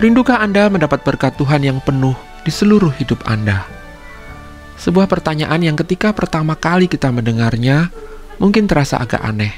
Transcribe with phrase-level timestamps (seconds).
[0.00, 3.68] Rindukah Anda mendapat berkat Tuhan yang penuh di seluruh hidup Anda?
[4.80, 7.92] Sebuah pertanyaan yang ketika pertama kali kita mendengarnya
[8.40, 9.52] mungkin terasa agak aneh.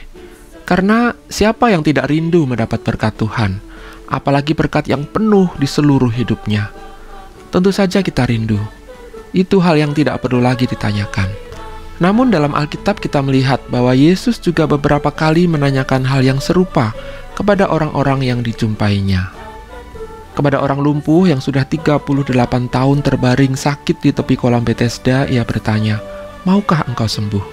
[0.66, 3.62] Karena siapa yang tidak rindu mendapat berkat Tuhan,
[4.10, 6.74] apalagi berkat yang penuh di seluruh hidupnya?
[7.54, 8.58] Tentu saja kita rindu.
[9.30, 11.30] Itu hal yang tidak perlu lagi ditanyakan.
[12.02, 16.90] Namun dalam Alkitab kita melihat bahwa Yesus juga beberapa kali menanyakan hal yang serupa
[17.38, 19.41] kepada orang-orang yang dijumpainya.
[20.32, 22.08] Kepada orang lumpuh yang sudah 38
[22.72, 26.00] tahun terbaring sakit di tepi kolam Bethesda, ia bertanya,
[26.48, 27.44] Maukah engkau sembuh?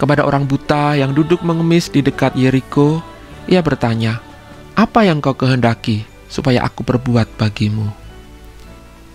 [0.00, 3.04] Kepada orang buta yang duduk mengemis di dekat Yeriko,
[3.44, 4.24] ia bertanya,
[4.80, 7.92] Apa yang kau kehendaki supaya aku perbuat bagimu?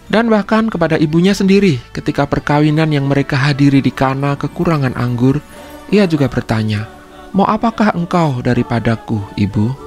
[0.06, 5.42] Dan bahkan kepada ibunya sendiri ketika perkawinan yang mereka hadiri di Kana kekurangan anggur,
[5.90, 6.86] ia juga bertanya,
[7.34, 9.83] Mau apakah engkau daripadaku, ibu?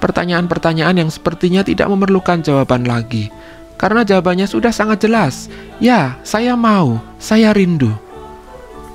[0.00, 3.28] Pertanyaan-pertanyaan yang sepertinya tidak memerlukan jawaban lagi,
[3.76, 5.52] karena jawabannya sudah sangat jelas.
[5.76, 7.92] Ya, saya mau, saya rindu.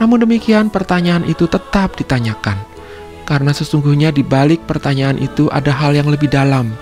[0.01, 2.57] Namun demikian, pertanyaan itu tetap ditanyakan,
[3.29, 6.73] karena sesungguhnya di balik pertanyaan itu ada hal yang lebih dalam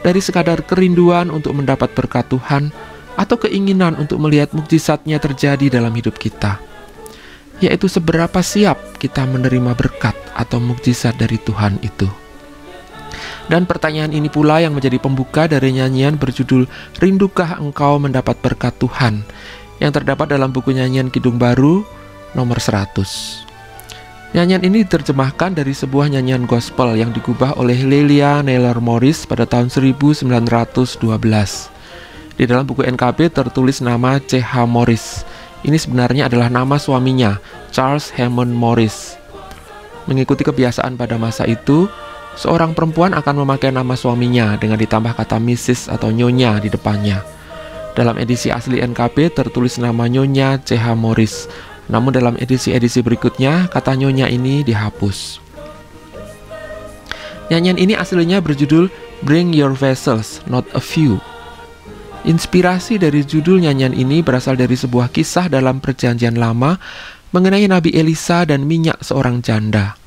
[0.00, 2.72] dari sekadar kerinduan untuk mendapat berkat Tuhan
[3.20, 6.56] atau keinginan untuk melihat mukjizatnya terjadi dalam hidup kita,
[7.60, 12.08] yaitu seberapa siap kita menerima berkat atau mukjizat dari Tuhan itu.
[13.50, 16.70] Dan pertanyaan ini pula yang menjadi pembuka dari nyanyian berjudul
[17.02, 19.26] Rindukah Engkau Mendapat Berkat Tuhan
[19.82, 21.82] yang terdapat dalam buku nyanyian Kidung Baru
[22.38, 22.94] nomor 100.
[24.30, 29.66] Nyanyian ini diterjemahkan dari sebuah nyanyian gospel yang digubah oleh Lelia Naylor Morris pada tahun
[29.66, 31.02] 1912.
[32.38, 34.62] Di dalam buku NKB tertulis nama C.H.
[34.70, 35.26] Morris.
[35.66, 37.42] Ini sebenarnya adalah nama suaminya,
[37.74, 39.18] Charles Hammond Morris.
[40.06, 41.90] Mengikuti kebiasaan pada masa itu,
[42.38, 45.90] Seorang perempuan akan memakai nama suaminya dengan ditambah kata Mrs.
[45.90, 47.22] atau Nyonya di depannya.
[47.98, 51.50] Dalam edisi asli NKP tertulis nama Nyonya CH Morris,
[51.90, 55.50] namun dalam edisi-edisi berikutnya kata Nyonya ini dihapus.
[57.50, 58.86] Nyanyian ini aslinya berjudul
[59.26, 61.18] Bring Your Vessels, Not a Few.
[62.22, 66.78] Inspirasi dari judul nyanyian ini berasal dari sebuah kisah dalam perjanjian lama
[67.34, 69.99] mengenai Nabi Elisa dan minyak seorang janda.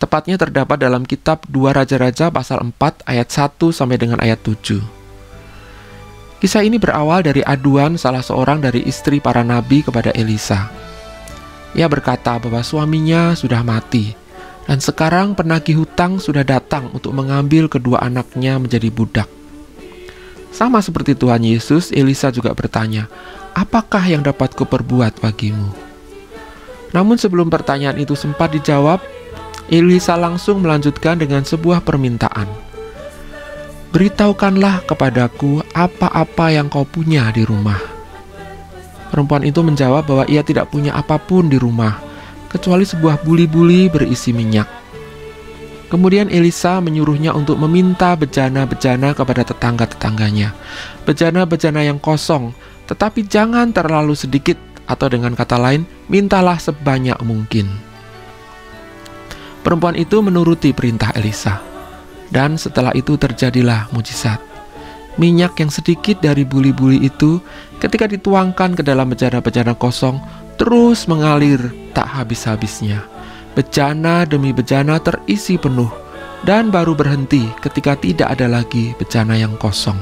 [0.00, 4.80] Tepatnya terdapat dalam kitab 2 Raja-Raja pasal 4 ayat 1 sampai dengan ayat 7.
[6.40, 10.72] Kisah ini berawal dari aduan salah seorang dari istri para nabi kepada Elisa.
[11.76, 14.16] Ia berkata bahwa suaminya sudah mati
[14.64, 19.28] dan sekarang penagih hutang sudah datang untuk mengambil kedua anaknya menjadi budak.
[20.48, 23.04] Sama seperti Tuhan Yesus, Elisa juga bertanya,
[23.52, 25.76] "Apakah yang dapat kuperbuat bagimu?"
[26.90, 28.98] Namun sebelum pertanyaan itu sempat dijawab,
[29.70, 32.50] Elisa langsung melanjutkan dengan sebuah permintaan.
[33.94, 37.78] Beritahukanlah kepadaku apa-apa yang kau punya di rumah.
[39.14, 42.02] Perempuan itu menjawab bahwa ia tidak punya apa pun di rumah,
[42.50, 44.66] kecuali sebuah buli-buli berisi minyak.
[45.86, 50.50] Kemudian Elisa menyuruhnya untuk meminta bejana-bejana kepada tetangga-tetangganya.
[51.06, 52.50] Bejana-bejana yang kosong,
[52.90, 54.58] tetapi jangan terlalu sedikit
[54.90, 57.89] atau dengan kata lain, mintalah sebanyak mungkin.
[59.60, 61.60] Perempuan itu menuruti perintah Elisa.
[62.30, 64.38] Dan setelah itu terjadilah mujizat.
[65.18, 67.42] Minyak yang sedikit dari buli-buli itu
[67.82, 70.22] ketika dituangkan ke dalam bejana-bejana kosong
[70.54, 71.58] terus mengalir
[71.92, 73.02] tak habis-habisnya.
[73.58, 75.90] Bejana demi bejana terisi penuh
[76.46, 79.98] dan baru berhenti ketika tidak ada lagi bejana yang kosong.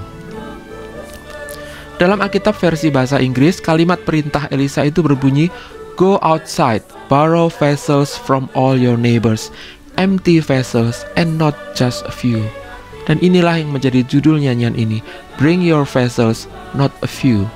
[1.98, 5.50] Dalam Alkitab versi bahasa Inggris, kalimat perintah Elisa itu berbunyi,
[5.98, 9.50] Go outside, borrow vessels from all your neighbors,
[9.98, 12.46] empty vessels and not just a few.
[13.10, 15.02] Dan inilah yang menjadi judul nyanyian ini,
[15.42, 17.50] Bring your vessels, not a few.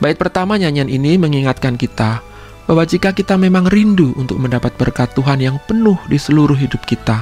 [0.00, 2.24] Bait pertama nyanyian ini mengingatkan kita
[2.64, 7.20] bahwa jika kita memang rindu untuk mendapat berkat Tuhan yang penuh di seluruh hidup kita,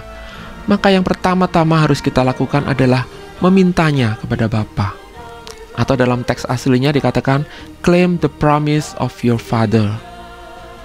[0.70, 3.02] maka yang pertama-tama harus kita lakukan adalah
[3.42, 5.01] memintanya kepada Bapa
[5.76, 7.44] atau dalam teks aslinya dikatakan
[7.80, 9.88] claim the promise of your father.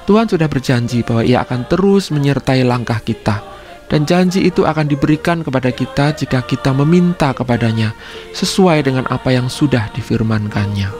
[0.07, 3.43] Tuhan sudah berjanji bahwa ia akan terus menyertai langkah kita
[3.91, 7.95] dan janji itu akan diberikan kepada kita jika kita meminta kepadanya
[8.35, 10.91] sesuai dengan apa yang sudah difirmankannya.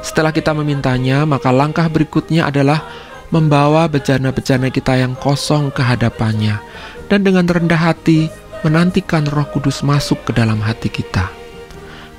[0.00, 2.82] Setelah kita memintanya, maka langkah berikutnya adalah
[3.30, 6.58] membawa bejana-bejana kita yang kosong ke hadapannya
[7.06, 8.26] dan dengan rendah hati
[8.66, 11.39] menantikan Roh Kudus masuk ke dalam hati kita.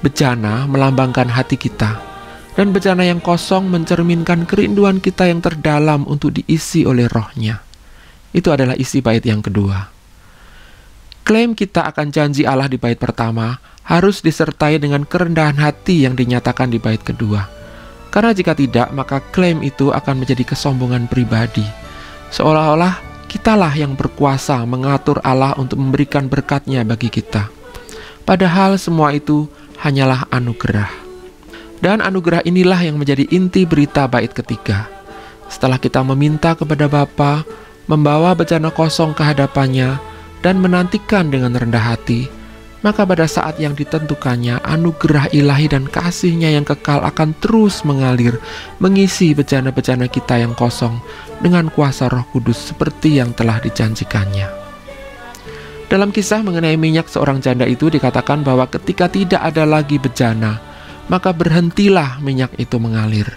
[0.02, 2.02] Bejana melambangkan hati kita,
[2.58, 7.62] dan bejana yang kosong mencerminkan kerinduan kita yang terdalam untuk diisi oleh rohnya.
[8.34, 9.94] Itu adalah isi bait yang kedua.
[11.22, 16.74] Klaim kita akan janji Allah di bait pertama harus disertai dengan kerendahan hati yang dinyatakan
[16.74, 17.46] di bait kedua.
[18.12, 21.64] Karena jika tidak, maka klaim itu akan menjadi kesombongan pribadi.
[22.34, 23.00] Seolah-olah
[23.32, 27.48] kitalah yang berkuasa mengatur Allah untuk memberikan berkatnya bagi kita.
[28.28, 29.48] Padahal semua itu
[29.82, 30.90] hanyalah anugerah.
[31.82, 34.86] Dan anugerah inilah yang menjadi inti berita bait ketiga.
[35.50, 37.42] Setelah kita meminta kepada Bapa,
[37.90, 39.98] membawa bejana kosong ke hadapannya,
[40.46, 42.30] dan menantikan dengan rendah hati,
[42.82, 48.42] maka pada saat yang ditentukannya anugerah ilahi dan kasihnya yang kekal akan terus mengalir
[48.82, 50.98] mengisi bejana-bejana kita yang kosong
[51.42, 54.61] dengan kuasa roh kudus seperti yang telah dijanjikannya.
[55.92, 60.64] Dalam kisah mengenai minyak seorang janda itu dikatakan bahwa ketika tidak ada lagi bejana,
[61.12, 63.28] maka berhentilah minyak itu mengalir.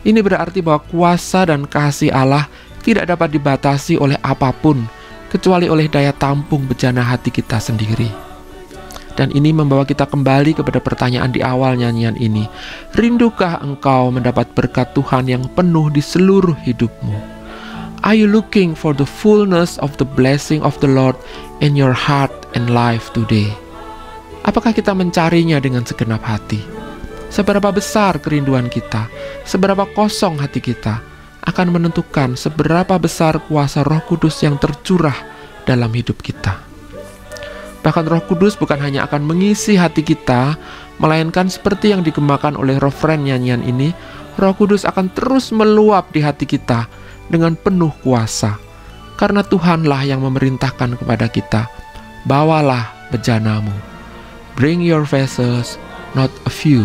[0.00, 2.48] Ini berarti bahwa kuasa dan kasih Allah
[2.80, 4.88] tidak dapat dibatasi oleh apa pun,
[5.28, 8.08] kecuali oleh daya tampung bejana hati kita sendiri.
[9.12, 12.48] Dan ini membawa kita kembali kepada pertanyaan di awal nyanyian ini.
[12.96, 17.35] Rindukah engkau mendapat berkat Tuhan yang penuh di seluruh hidupmu?
[18.06, 21.18] Are you looking for the fullness of the blessing of the Lord
[21.58, 23.50] in your heart and life today?
[24.46, 26.62] Apakah kita mencarinya dengan segenap hati?
[27.34, 29.10] Seberapa besar kerinduan kita?
[29.42, 31.02] Seberapa kosong hati kita?
[31.46, 35.14] akan menentukan seberapa besar kuasa Roh Kudus yang tercurah
[35.62, 36.58] dalam hidup kita.
[37.86, 40.58] Bahkan Roh Kudus bukan hanya akan mengisi hati kita,
[40.98, 43.94] melainkan seperti yang dikembangkan oleh referen nyanyian ini,
[44.42, 46.90] Roh Kudus akan terus meluap di hati kita
[47.32, 48.58] dengan penuh kuasa.
[49.16, 51.62] Karena Tuhanlah yang memerintahkan kepada kita,
[52.28, 53.72] bawalah bejanamu.
[54.56, 55.80] Bring your vessels,
[56.12, 56.84] not a few,